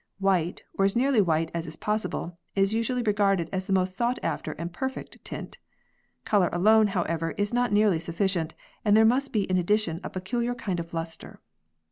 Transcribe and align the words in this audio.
White, 0.17 0.63
or 0.73 0.83
as 0.83 0.95
nearly 0.95 1.21
white 1.21 1.51
as 1.53 1.67
is 1.67 1.75
possible, 1.75 2.35
is 2.55 2.73
usually 2.73 3.03
regarded 3.03 3.49
as 3.53 3.67
the 3.67 3.71
most 3.73 3.95
sought 3.95 4.17
after 4.23 4.53
and 4.53 4.73
perfect 4.73 5.23
tint. 5.23 5.59
Colour 6.25 6.49
alone, 6.51 6.87
however, 6.87 7.35
is 7.37 7.53
not 7.53 7.71
nearly 7.71 7.99
sufficient 7.99 8.55
and 8.83 8.97
there 8.97 9.05
must 9.05 9.31
be 9.31 9.43
in 9.43 9.57
addition 9.57 9.99
a 10.03 10.09
peculiar 10.09 10.55
kind 10.55 10.79
of 10.79 10.91
lustre. 10.91 11.39